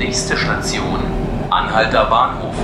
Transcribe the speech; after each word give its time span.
Nächste 0.00 0.34
Station, 0.34 0.98
Anhalter 1.50 2.06
Bahnhof. 2.06 2.54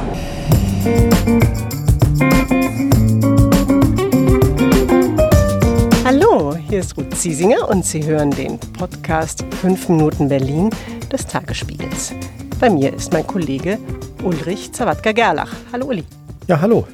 Hallo, 6.02 6.56
hier 6.56 6.80
ist 6.80 6.96
Ruth 6.96 7.14
Ziesinger 7.14 7.68
und 7.68 7.84
Sie 7.84 8.02
hören 8.02 8.30
den 8.30 8.58
Podcast 8.58 9.44
5 9.60 9.90
Minuten 9.90 10.30
Berlin 10.30 10.70
des 11.12 11.26
Tagesspiegels. 11.26 12.14
Bei 12.58 12.70
mir 12.70 12.94
ist 12.94 13.12
mein 13.12 13.26
Kollege 13.26 13.78
Ulrich 14.24 14.72
Zawadka-Gerlach. 14.72 15.52
Hallo 15.72 15.88
Uli. 15.88 16.06
Ja, 16.46 16.62
hallo. 16.62 16.88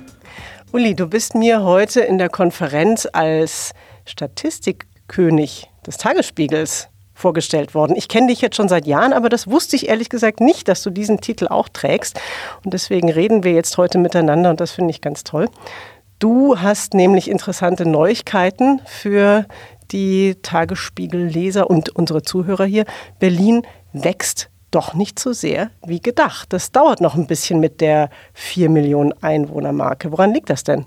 Uli, 0.72 0.96
du 0.96 1.06
bist 1.06 1.36
mir 1.36 1.62
heute 1.62 2.00
in 2.00 2.18
der 2.18 2.28
Konferenz 2.28 3.06
als 3.12 3.70
Statistikkönig 4.06 5.70
des 5.86 5.98
Tagesspiegels 5.98 6.88
vorgestellt 7.14 7.74
worden. 7.74 7.96
Ich 7.96 8.08
kenne 8.08 8.28
dich 8.28 8.40
jetzt 8.40 8.56
schon 8.56 8.68
seit 8.68 8.86
Jahren, 8.86 9.12
aber 9.12 9.28
das 9.28 9.48
wusste 9.48 9.76
ich 9.76 9.88
ehrlich 9.88 10.08
gesagt 10.08 10.40
nicht, 10.40 10.68
dass 10.68 10.82
du 10.82 10.90
diesen 10.90 11.20
Titel 11.20 11.48
auch 11.48 11.68
trägst. 11.68 12.20
Und 12.64 12.74
deswegen 12.74 13.10
reden 13.10 13.44
wir 13.44 13.52
jetzt 13.52 13.76
heute 13.78 13.98
miteinander 13.98 14.50
und 14.50 14.60
das 14.60 14.72
finde 14.72 14.90
ich 14.90 15.00
ganz 15.00 15.24
toll. 15.24 15.48
Du 16.18 16.60
hast 16.60 16.94
nämlich 16.94 17.28
interessante 17.28 17.84
Neuigkeiten 17.84 18.80
für 18.86 19.46
die 19.90 20.36
Tagesspiegel-Leser 20.42 21.68
und 21.68 21.90
unsere 21.90 22.22
Zuhörer 22.22 22.64
hier. 22.64 22.84
Berlin 23.18 23.62
wächst 23.92 24.48
doch 24.70 24.94
nicht 24.94 25.18
so 25.18 25.32
sehr 25.32 25.70
wie 25.86 26.00
gedacht. 26.00 26.52
Das 26.52 26.72
dauert 26.72 27.00
noch 27.00 27.14
ein 27.14 27.26
bisschen 27.26 27.60
mit 27.60 27.80
der 27.80 28.08
4 28.34 28.70
Millionen 28.70 29.12
Einwohner-Marke. 29.22 30.12
Woran 30.12 30.32
liegt 30.32 30.50
das 30.50 30.64
denn? 30.64 30.86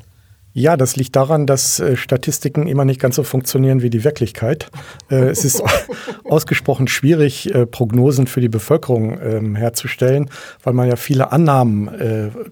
Ja, 0.58 0.78
das 0.78 0.96
liegt 0.96 1.18
daran, 1.18 1.46
dass 1.46 1.82
äh, 1.82 1.98
Statistiken 1.98 2.66
immer 2.68 2.86
nicht 2.86 3.02
ganz 3.02 3.18
so 3.18 3.24
funktionieren 3.24 3.82
wie 3.82 3.90
die 3.90 4.06
Wirklichkeit. 4.06 4.72
Äh, 5.12 5.26
es 5.26 5.44
ist 5.44 5.62
ausgesprochen 6.24 6.88
schwierig, 6.88 7.54
äh, 7.54 7.66
Prognosen 7.66 8.26
für 8.26 8.40
die 8.40 8.48
Bevölkerung 8.48 9.20
ähm, 9.22 9.56
herzustellen, 9.58 10.30
weil 10.64 10.72
man 10.72 10.88
ja 10.88 10.96
viele 10.96 11.34
Annahmen 11.34 11.90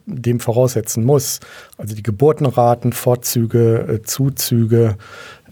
dem 0.05 0.39
voraussetzen 0.41 1.05
muss. 1.05 1.39
Also 1.77 1.95
die 1.95 2.03
Geburtenraten, 2.03 2.91
Vorzüge, 2.91 4.01
Zuzüge, 4.03 4.97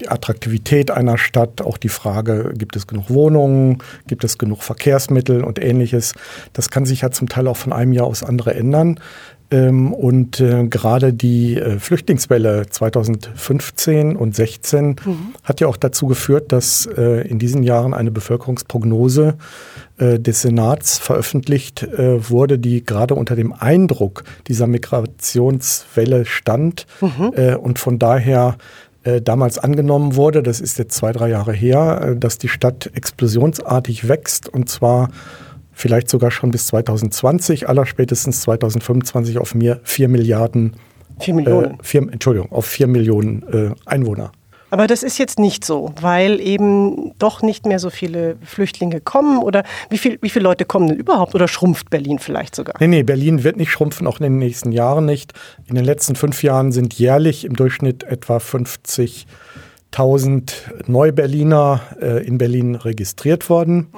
die 0.00 0.08
Attraktivität 0.08 0.90
einer 0.90 1.16
Stadt, 1.16 1.62
auch 1.62 1.78
die 1.78 1.88
Frage, 1.88 2.52
gibt 2.54 2.76
es 2.76 2.86
genug 2.86 3.08
Wohnungen, 3.08 3.78
gibt 4.06 4.24
es 4.24 4.36
genug 4.36 4.62
Verkehrsmittel 4.62 5.42
und 5.42 5.58
ähnliches. 5.58 6.14
Das 6.52 6.68
kann 6.68 6.84
sich 6.84 7.00
ja 7.00 7.10
zum 7.10 7.28
Teil 7.28 7.48
auch 7.48 7.56
von 7.56 7.72
einem 7.72 7.92
Jahr 7.92 8.06
aufs 8.06 8.22
andere 8.22 8.54
ändern. 8.54 8.98
Ähm, 9.52 9.92
und 9.92 10.40
äh, 10.40 10.66
gerade 10.66 11.12
die 11.12 11.58
äh, 11.58 11.78
Flüchtlingswelle 11.78 12.66
2015 12.68 14.16
und 14.16 14.34
16 14.34 14.96
mhm. 15.04 15.34
hat 15.44 15.60
ja 15.60 15.66
auch 15.68 15.76
dazu 15.76 16.06
geführt, 16.06 16.52
dass 16.52 16.86
äh, 16.86 17.28
in 17.28 17.38
diesen 17.38 17.62
Jahren 17.62 17.94
eine 17.94 18.10
Bevölkerungsprognose 18.10 19.34
des 19.98 20.42
Senats 20.42 20.98
veröffentlicht 20.98 21.86
wurde, 21.96 22.58
die 22.58 22.84
gerade 22.84 23.14
unter 23.14 23.36
dem 23.36 23.52
Eindruck 23.52 24.24
dieser 24.48 24.66
Migrationswelle 24.66 26.24
stand 26.24 26.86
mhm. 27.00 27.28
Und 27.58 27.78
von 27.78 28.00
daher 28.00 28.56
damals 29.22 29.58
angenommen 29.58 30.16
wurde, 30.16 30.42
das 30.42 30.60
ist 30.60 30.78
jetzt 30.78 30.96
zwei, 30.96 31.12
drei 31.12 31.28
Jahre 31.28 31.52
her, 31.52 32.16
dass 32.18 32.38
die 32.38 32.48
Stadt 32.48 32.90
explosionsartig 32.94 34.08
wächst 34.08 34.48
und 34.48 34.68
zwar 34.68 35.08
vielleicht 35.82 36.08
sogar 36.08 36.30
schon 36.30 36.52
bis 36.52 36.68
2020, 36.68 37.68
allerspätestens 37.68 38.40
2025 38.42 39.38
auf 39.38 39.54
mir 39.54 39.80
4 39.82 40.08
Milliarden. 40.08 40.76
4 41.18 41.34
Millionen. 41.34 41.72
Äh, 41.72 41.82
vier, 41.82 42.02
Entschuldigung, 42.02 42.50
auf 42.52 42.64
4 42.66 42.86
Millionen 42.86 43.42
äh, 43.52 43.74
Einwohner. 43.84 44.30
Aber 44.70 44.86
das 44.86 45.02
ist 45.02 45.18
jetzt 45.18 45.38
nicht 45.38 45.66
so, 45.66 45.92
weil 46.00 46.40
eben 46.40 47.12
doch 47.18 47.42
nicht 47.42 47.66
mehr 47.66 47.78
so 47.78 47.90
viele 47.90 48.36
Flüchtlinge 48.42 49.02
kommen 49.02 49.42
oder 49.42 49.64
wie, 49.90 49.98
viel, 49.98 50.18
wie 50.22 50.30
viele 50.30 50.44
Leute 50.44 50.64
kommen 50.64 50.86
denn 50.86 50.96
überhaupt 50.96 51.34
oder 51.34 51.46
schrumpft 51.46 51.90
Berlin 51.90 52.18
vielleicht 52.18 52.54
sogar? 52.56 52.76
Nee, 52.80 52.86
nee, 52.86 53.02
Berlin 53.02 53.44
wird 53.44 53.58
nicht 53.58 53.70
schrumpfen, 53.70 54.06
auch 54.06 54.18
in 54.18 54.24
den 54.24 54.38
nächsten 54.38 54.72
Jahren 54.72 55.04
nicht. 55.04 55.34
In 55.66 55.74
den 55.74 55.84
letzten 55.84 56.14
fünf 56.14 56.42
Jahren 56.42 56.72
sind 56.72 56.94
jährlich 56.94 57.44
im 57.44 57.54
Durchschnitt 57.54 58.04
etwa 58.04 58.38
50.000 58.38 59.26
Neuberliner 60.86 61.82
äh, 62.00 62.26
in 62.26 62.38
Berlin 62.38 62.74
registriert 62.76 63.50
worden. 63.50 63.88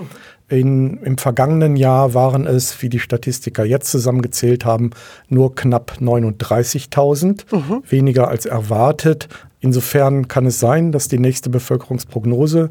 In, 0.54 0.98
Im 1.02 1.18
vergangenen 1.18 1.74
Jahr 1.74 2.14
waren 2.14 2.46
es, 2.46 2.80
wie 2.80 2.88
die 2.88 3.00
Statistiker 3.00 3.64
jetzt 3.64 3.90
zusammengezählt 3.90 4.64
haben, 4.64 4.90
nur 5.28 5.56
knapp 5.56 5.98
39.000, 6.00 7.44
mhm. 7.50 7.82
weniger 7.88 8.28
als 8.28 8.46
erwartet. 8.46 9.28
Insofern 9.58 10.28
kann 10.28 10.46
es 10.46 10.60
sein, 10.60 10.92
dass 10.92 11.08
die 11.08 11.18
nächste 11.18 11.50
Bevölkerungsprognose, 11.50 12.70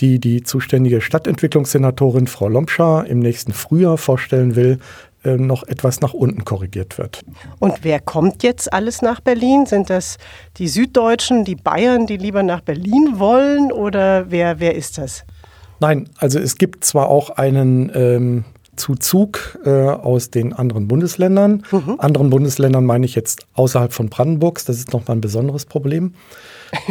die 0.00 0.18
die 0.18 0.42
zuständige 0.44 1.02
Stadtentwicklungssenatorin 1.02 2.26
Frau 2.26 2.48
Lomscher 2.48 3.04
im 3.06 3.18
nächsten 3.18 3.52
Frühjahr 3.52 3.98
vorstellen 3.98 4.56
will, 4.56 4.78
äh, 5.24 5.36
noch 5.36 5.62
etwas 5.64 6.00
nach 6.00 6.14
unten 6.14 6.46
korrigiert 6.46 6.96
wird. 6.96 7.22
Und 7.58 7.80
wer 7.82 8.00
kommt 8.00 8.42
jetzt 8.42 8.72
alles 8.72 9.02
nach 9.02 9.20
Berlin? 9.20 9.66
Sind 9.66 9.90
das 9.90 10.16
die 10.56 10.68
Süddeutschen, 10.68 11.44
die 11.44 11.56
Bayern, 11.56 12.06
die 12.06 12.16
lieber 12.16 12.42
nach 12.42 12.62
Berlin 12.62 13.18
wollen 13.18 13.72
oder 13.72 14.30
wer, 14.30 14.58
wer 14.58 14.74
ist 14.74 14.96
das? 14.96 15.26
Nein, 15.84 16.08
also 16.16 16.38
es 16.38 16.56
gibt 16.56 16.82
zwar 16.86 17.08
auch 17.08 17.28
einen 17.28 17.92
ähm, 17.94 18.44
Zuzug 18.74 19.58
äh, 19.66 19.70
aus 19.70 20.30
den 20.30 20.54
anderen 20.54 20.88
Bundesländern. 20.88 21.62
Mhm. 21.70 21.96
Anderen 21.98 22.30
Bundesländern 22.30 22.86
meine 22.86 23.04
ich 23.04 23.14
jetzt 23.14 23.46
außerhalb 23.52 23.92
von 23.92 24.08
Brandenburgs. 24.08 24.64
Das 24.64 24.78
ist 24.78 24.94
nochmal 24.94 25.18
ein 25.18 25.20
besonderes 25.20 25.66
Problem. 25.66 26.14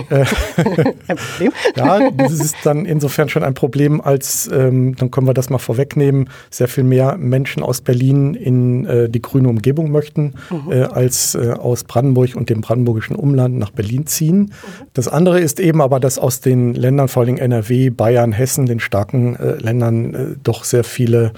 Ein 0.10 1.18
Problem? 1.18 1.52
ja, 1.76 2.12
das 2.12 2.34
ist 2.34 2.56
dann 2.64 2.86
insofern 2.86 3.30
schon 3.30 3.44
ein 3.44 3.54
Problem, 3.54 4.02
als, 4.02 4.50
ähm, 4.52 4.96
dann 4.96 5.12
können 5.12 5.28
wir 5.28 5.34
das 5.34 5.50
mal 5.50 5.58
vorwegnehmen, 5.58 6.30
sehr 6.50 6.68
viel 6.68 6.84
mehr 6.84 7.18
Menschen 7.18 7.64
aus 7.64 7.82
Berlin 7.82 8.34
in 8.34 8.86
äh, 8.86 9.10
die 9.10 9.22
grüne 9.22 9.50
Umgebung 9.50 9.92
möchten, 9.92 10.34
mhm. 10.50 10.72
äh, 10.72 10.82
als 10.84 11.36
äh, 11.36 11.52
aus 11.52 11.84
Brandenburg 11.84 12.36
und 12.36 12.50
dem 12.50 12.62
brandenburgischen 12.62 13.16
Umland 13.16 13.58
nach 13.58 13.72
Berlin 13.72 14.06
ziehen. 14.06 14.38
Mhm. 14.38 14.50
Das 14.94 15.08
andere 15.08 15.40
ist 15.40 15.60
eben 15.60 15.82
aber, 15.82 16.00
dass 16.00 16.18
aus 16.18 16.42
den 16.42 16.74
Ländern, 16.74 17.08
vor 17.08 17.24
allem 17.24 17.38
NRW, 17.38 17.90
Bayern, 17.90 18.32
Hessen, 18.32 18.66
den 18.66 18.80
starken 18.80 19.36
äh, 19.36 19.56
Ländern, 19.56 20.14
äh, 20.14 20.26
doch 20.44 20.64
sehr 20.64 20.84
viele 20.84 21.34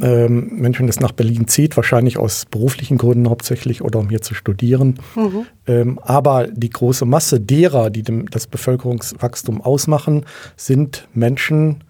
ähm, 0.00 0.50
Menschen 0.56 0.86
das 0.86 1.00
nach 1.00 1.12
Berlin 1.12 1.48
zieht, 1.48 1.76
wahrscheinlich 1.76 2.18
aus 2.18 2.46
beruflichen 2.46 2.98
Gründen 2.98 3.28
hauptsächlich 3.28 3.82
oder 3.82 3.98
um 3.98 4.08
hier 4.08 4.20
zu 4.20 4.34
studieren. 4.34 4.98
Mhm. 5.14 5.46
Ähm, 5.66 5.98
aber 6.02 6.48
die 6.48 6.70
große 6.70 7.04
Masse 7.04 7.40
derer, 7.40 7.90
die 7.90 8.02
dem, 8.02 8.30
das 8.30 8.46
Bevölkerungswachstum 8.46 9.60
ausmachen, 9.60 10.24
sind 10.56 11.08
Menschen 11.14 11.84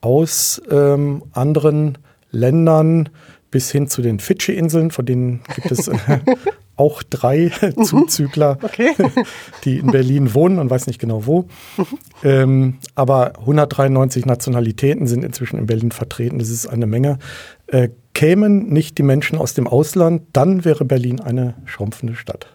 aus 0.00 0.60
ähm, 0.70 1.22
anderen 1.32 1.98
Ländern 2.30 3.08
bis 3.50 3.70
hin 3.70 3.88
zu 3.88 4.02
den 4.02 4.20
Fidschi-Inseln, 4.20 4.90
von 4.90 5.04
denen 5.04 5.40
gibt 5.54 5.72
es 5.72 5.90
auch 6.80 7.02
drei 7.02 7.52
mhm. 7.76 7.84
Zuzügler, 7.84 8.56
okay. 8.62 8.92
die 9.64 9.78
in 9.78 9.88
Berlin 9.88 10.32
wohnen, 10.32 10.56
man 10.56 10.70
weiß 10.70 10.86
nicht 10.86 10.98
genau 10.98 11.26
wo. 11.26 11.42
Mhm. 11.76 11.86
Ähm, 12.24 12.78
aber 12.94 13.38
193 13.40 14.24
Nationalitäten 14.24 15.06
sind 15.06 15.22
inzwischen 15.22 15.58
in 15.58 15.66
Berlin 15.66 15.92
vertreten. 15.92 16.38
Das 16.38 16.48
ist 16.48 16.66
eine 16.66 16.86
Menge. 16.86 17.18
Äh, 17.66 17.90
kämen 18.14 18.68
nicht 18.70 18.96
die 18.96 19.02
Menschen 19.02 19.38
aus 19.38 19.52
dem 19.52 19.68
Ausland, 19.68 20.22
dann 20.32 20.64
wäre 20.64 20.86
Berlin 20.86 21.20
eine 21.20 21.54
schrumpfende 21.66 22.16
Stadt. 22.16 22.46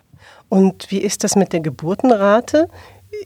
Und 0.49 0.89
wie 0.89 0.99
ist 0.99 1.23
das 1.23 1.35
mit 1.35 1.53
der 1.53 1.59
Geburtenrate? 1.59 2.67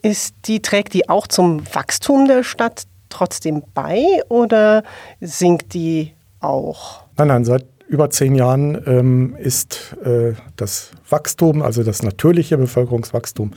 Ist 0.01 0.35
die, 0.45 0.61
trägt 0.61 0.93
die 0.93 1.07
auch 1.07 1.27
zum 1.27 1.63
Wachstum 1.73 2.27
der 2.27 2.43
Stadt 2.43 2.83
trotzdem 3.07 3.63
bei 3.73 4.03
oder 4.27 4.83
sinkt 5.21 5.73
die 5.73 6.13
auch? 6.41 7.03
Nein, 7.17 7.27
nein, 7.29 7.45
seit 7.45 7.65
über 7.89 8.11
zehn 8.11 8.35
Jahren 8.35 8.79
ähm, 8.85 9.35
ist 9.39 9.97
äh, 10.05 10.33
das 10.55 10.91
Wachstum, 11.09 11.63
also 11.63 11.81
das 11.83 12.03
natürliche 12.03 12.55
Bevölkerungswachstum, 12.57 13.51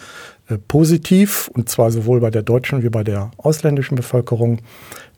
äh, 0.48 0.56
positiv 0.56 1.50
und 1.54 1.68
zwar 1.68 1.90
sowohl 1.90 2.20
bei 2.20 2.30
der 2.30 2.42
deutschen 2.42 2.82
wie 2.82 2.88
bei 2.88 3.04
der 3.04 3.30
ausländischen 3.36 3.94
Bevölkerung 3.94 4.60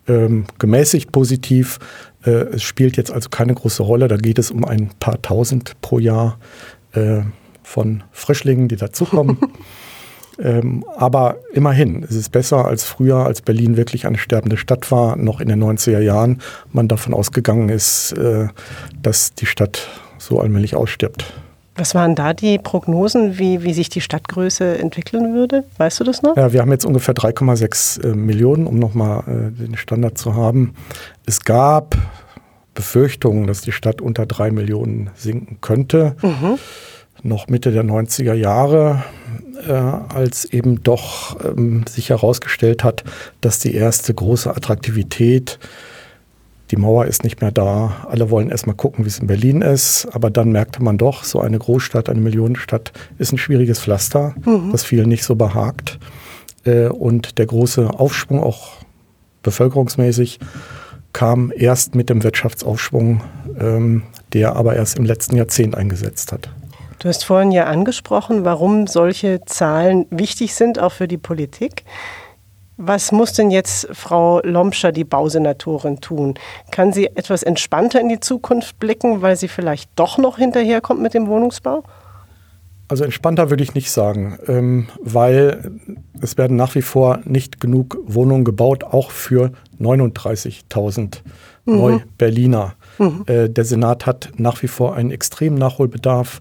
ähm, 0.09 0.47
gemäßigt 0.59 1.13
positiv. 1.13 1.79
Äh, 2.25 2.31
es 2.55 2.65
spielt 2.65 2.97
jetzt 2.97 3.13
also 3.13 3.29
keine 3.31 3.55
große 3.55 3.85
Rolle. 3.85 4.09
Da 4.09 4.17
geht 4.17 4.39
es 4.41 4.51
um 4.51 4.65
ein 4.65 4.91
paar 4.99 5.23
Tausend 5.23 5.81
pro 5.81 6.01
Jahr 6.01 6.39
äh, 6.93 7.21
von 7.63 8.03
Frischlingen, 8.11 8.67
die 8.67 8.77
dazukommen. 8.77 9.39
Ähm, 10.39 10.85
aber 10.97 11.37
immerhin, 11.53 12.03
es 12.03 12.17
ist 12.17 12.31
besser 12.31 12.65
als 12.65 12.85
früher, 12.85 13.27
als 13.27 13.43
Berlin 13.43 13.77
wirklich 13.77 14.07
eine 14.07 14.19
sterbende 14.19 14.57
Stadt 14.57 14.91
war, 14.91 15.17
noch 15.17 15.41
in 15.41 15.49
den 15.49 15.63
90er 15.63 16.01
Jahren 16.01 16.41
man 16.73 16.89
davon 16.89 17.15
ausgegangen 17.15 17.69
ist, 17.69 18.13
äh, 18.13 18.49
dass 19.01 19.35
die 19.35 19.47
Stadt 19.47 19.89
so 20.19 20.41
allmählich 20.41 20.75
ausstirbt. 20.75 21.33
Was 21.77 21.95
waren 21.95 22.15
da 22.15 22.33
die 22.33 22.59
Prognosen, 22.59 23.39
wie, 23.39 23.65
wie 23.65 23.75
sich 23.75 23.89
die 23.89 24.01
Stadtgröße 24.01 24.79
entwickeln 24.79 25.35
würde? 25.35 25.65
Weißt 25.77 25.99
du 25.99 26.05
das 26.05 26.23
noch? 26.23 26.37
Ja, 26.37 26.53
wir 26.53 26.61
haben 26.61 26.71
jetzt 26.71 26.87
ungefähr 26.87 27.15
3,6 27.15 28.05
äh, 28.05 28.15
Millionen, 28.15 28.67
um 28.67 28.79
nochmal 28.79 29.25
äh, 29.27 29.51
den 29.51 29.77
Standard 29.77 30.17
zu 30.17 30.37
haben. 30.37 30.75
Es 31.27 31.41
gab 31.41 31.97
Befürchtungen, 32.75 33.47
dass 33.47 33.61
die 33.61 33.73
Stadt 33.73 34.01
unter 34.01 34.25
drei 34.27 34.51
Millionen 34.53 35.11
sinken 35.17 35.59
könnte. 35.61 36.15
Mhm. 36.23 36.59
Noch 37.25 37.49
Mitte 37.49 37.73
der 37.73 37.85
90er 37.85 38.35
Jahre 38.35 39.03
äh, 39.67 39.73
als 39.73 40.45
eben 40.45 40.83
doch 40.83 41.37
ähm, 41.45 41.85
sich 41.89 42.11
herausgestellt 42.11 42.85
hat, 42.85 43.03
dass 43.41 43.59
die 43.59 43.75
erste 43.75 44.13
große 44.13 44.55
Attraktivität, 44.55 45.59
die 46.71 46.77
Mauer 46.77 47.07
ist 47.07 47.25
nicht 47.25 47.41
mehr 47.41 47.51
da. 47.51 48.07
Alle 48.09 48.31
wollen 48.31 48.51
erstmal 48.51 48.77
gucken, 48.77 49.05
wie 49.05 49.09
es 49.09 49.19
in 49.19 49.27
Berlin 49.27 49.63
ist. 49.63 50.07
Aber 50.13 50.31
dann 50.31 50.53
merkte 50.53 50.83
man 50.83 50.99
doch, 50.99 51.25
so 51.25 51.41
eine 51.41 51.59
Großstadt, 51.59 52.09
eine 52.09 52.21
Millionenstadt 52.21 52.93
ist 53.19 53.33
ein 53.33 53.39
schwieriges 53.39 53.81
Pflaster, 53.81 54.35
mhm. 54.45 54.71
das 54.73 54.85
vielen 54.85 55.09
nicht 55.09 55.25
so 55.25 55.35
behagt. 55.35 55.99
Äh, 56.65 56.89
und 56.89 57.39
der 57.39 57.47
große 57.47 57.89
Aufschwung, 57.89 58.43
auch 58.43 58.73
bevölkerungsmäßig, 59.43 60.41
kam 61.13 61.53
erst 61.57 61.95
mit 61.95 62.11
dem 62.11 62.23
Wirtschaftsaufschwung, 62.23 63.23
ähm, 63.59 64.03
der 64.33 64.57
aber 64.57 64.75
erst 64.75 64.99
im 64.99 65.05
letzten 65.05 65.37
Jahrzehnt 65.37 65.77
eingesetzt 65.77 66.33
hat. 66.33 66.51
Du 67.05 67.11
hast 67.11 67.27
vorhin 67.27 67.53
ja 67.53 67.65
angesprochen, 67.65 68.47
warum 68.47 68.87
solche 68.87 69.45
Zahlen 69.45 70.07
wichtig 70.09 70.55
sind, 70.55 70.79
auch 70.79 70.93
für 70.93 71.07
die 71.07 71.19
Politik. 71.19 71.85
Was 72.79 73.13
muss 73.13 73.35
denn 73.35 73.51
jetzt 73.51 73.89
Frau 73.93 74.41
Lomscher, 74.43 74.91
die 74.91 75.05
Bausenatorin, 75.05 76.01
tun? 76.01 76.33
Kann 76.71 76.95
sie 76.95 77.09
etwas 77.09 77.43
entspannter 77.43 78.01
in 78.01 78.09
die 78.09 78.21
Zukunft 78.21 78.79
blicken, 78.79 79.21
weil 79.21 79.37
sie 79.37 79.49
vielleicht 79.49 79.91
doch 79.97 80.17
noch 80.17 80.39
hinterherkommt 80.39 81.03
mit 81.03 81.13
dem 81.13 81.27
Wohnungsbau? 81.27 81.85
Also 82.89 83.05
entspannter 83.05 83.51
würde 83.51 83.63
ich 83.63 83.75
nicht 83.75 83.91
sagen, 83.91 84.39
ähm, 84.49 84.89
weil 85.03 85.73
es 86.23 86.39
werden 86.39 86.57
nach 86.57 86.75
wie 86.75 86.81
vor 86.81 87.21
nicht 87.25 87.61
genug 87.61 87.99
Wohnungen 88.07 88.45
gebaut, 88.45 88.83
auch 88.83 89.11
für 89.11 89.53
39.000 89.79 91.19
mhm. 91.67 91.77
Neu-Berliner. 91.77 92.77
Mhm. 92.99 93.25
Äh, 93.27 93.51
der 93.51 93.65
Senat 93.67 94.07
hat 94.07 94.31
nach 94.39 94.63
wie 94.63 94.69
vor 94.69 94.95
einen 94.95 95.11
extremen 95.11 95.59
Nachholbedarf 95.59 96.41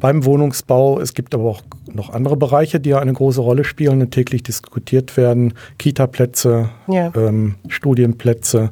beim 0.00 0.24
Wohnungsbau. 0.24 0.98
Es 1.00 1.14
gibt 1.14 1.34
aber 1.34 1.44
auch 1.44 1.62
noch 1.92 2.10
andere 2.10 2.36
Bereiche, 2.36 2.80
die 2.80 2.90
ja 2.90 2.98
eine 2.98 3.12
große 3.12 3.40
Rolle 3.40 3.64
spielen 3.64 4.00
und 4.00 4.10
täglich 4.10 4.42
diskutiert 4.42 5.16
werden. 5.16 5.54
Kita-Plätze, 5.78 6.70
ja. 6.88 7.12
ähm, 7.14 7.56
Studienplätze, 7.68 8.70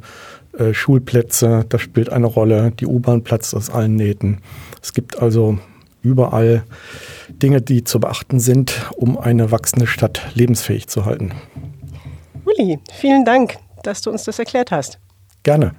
äh, 0.58 0.72
Schulplätze, 0.74 1.64
das 1.68 1.80
spielt 1.82 2.10
eine 2.10 2.26
Rolle. 2.26 2.72
Die 2.72 2.86
U-Bahn 2.86 3.22
platzt 3.22 3.54
aus 3.54 3.70
allen 3.70 3.96
Nähten. 3.96 4.38
Es 4.82 4.92
gibt 4.92 5.20
also 5.20 5.58
überall 6.02 6.64
Dinge, 7.28 7.60
die 7.60 7.84
zu 7.84 8.00
beachten 8.00 8.40
sind, 8.40 8.90
um 8.96 9.18
eine 9.18 9.50
wachsende 9.50 9.86
Stadt 9.86 10.22
lebensfähig 10.34 10.88
zu 10.88 11.04
halten. 11.04 11.32
Uli, 12.44 12.78
vielen 12.92 13.24
Dank, 13.24 13.58
dass 13.82 14.00
du 14.00 14.10
uns 14.10 14.24
das 14.24 14.38
erklärt 14.38 14.70
hast. 14.70 14.98
Gerne. 15.42 15.74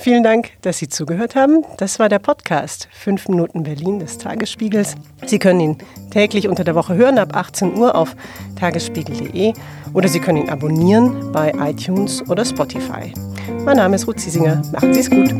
Vielen 0.00 0.22
Dank, 0.22 0.52
dass 0.62 0.78
Sie 0.78 0.88
zugehört 0.88 1.34
haben. 1.34 1.62
Das 1.76 1.98
war 1.98 2.08
der 2.08 2.20
Podcast 2.20 2.88
5 2.90 3.28
Minuten 3.28 3.64
Berlin 3.64 3.98
des 3.98 4.16
Tagesspiegels. 4.16 4.94
Sie 5.26 5.38
können 5.38 5.60
ihn 5.60 5.78
täglich 6.10 6.48
unter 6.48 6.64
der 6.64 6.74
Woche 6.74 6.94
hören 6.94 7.18
ab 7.18 7.36
18 7.36 7.76
Uhr 7.76 7.94
auf 7.94 8.16
tagesspiegel.de 8.58 9.52
oder 9.92 10.08
Sie 10.08 10.20
können 10.20 10.38
ihn 10.38 10.48
abonnieren 10.48 11.30
bei 11.32 11.52
iTunes 11.58 12.26
oder 12.30 12.46
Spotify. 12.46 13.12
Mein 13.66 13.76
Name 13.76 13.96
ist 13.96 14.06
Ruth 14.06 14.20
Ziesinger. 14.20 14.62
Machen 14.72 14.94
Sie 14.94 15.00
es 15.00 15.10
gut. 15.10 15.34